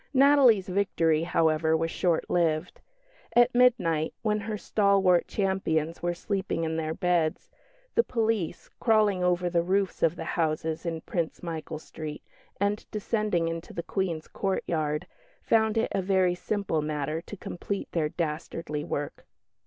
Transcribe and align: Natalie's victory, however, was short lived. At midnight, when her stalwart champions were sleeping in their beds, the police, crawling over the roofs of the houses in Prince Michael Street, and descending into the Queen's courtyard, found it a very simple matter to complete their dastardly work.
Natalie's 0.15 0.67
victory, 0.67 1.21
however, 1.25 1.77
was 1.77 1.91
short 1.91 2.27
lived. 2.27 2.81
At 3.35 3.53
midnight, 3.53 4.15
when 4.23 4.39
her 4.39 4.57
stalwart 4.57 5.27
champions 5.27 6.01
were 6.01 6.15
sleeping 6.15 6.63
in 6.63 6.75
their 6.75 6.95
beds, 6.95 7.51
the 7.93 8.03
police, 8.03 8.71
crawling 8.79 9.23
over 9.23 9.47
the 9.47 9.61
roofs 9.61 10.01
of 10.01 10.15
the 10.15 10.23
houses 10.23 10.87
in 10.87 11.01
Prince 11.01 11.43
Michael 11.43 11.77
Street, 11.77 12.23
and 12.59 12.83
descending 12.89 13.47
into 13.47 13.73
the 13.73 13.83
Queen's 13.83 14.27
courtyard, 14.27 15.05
found 15.43 15.77
it 15.77 15.91
a 15.91 16.01
very 16.01 16.33
simple 16.33 16.81
matter 16.81 17.21
to 17.21 17.37
complete 17.37 17.91
their 17.91 18.09
dastardly 18.09 18.83
work. 18.83 19.27